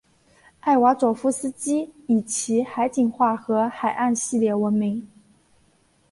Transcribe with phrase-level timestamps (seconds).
[0.61, 5.07] 艾瓦佐夫斯基以其海景画和海岸系列闻名。